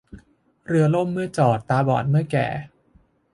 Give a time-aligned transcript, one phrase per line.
[0.67, 2.47] เรือล่มเมื่อจอดตาบอดเมื่อแก่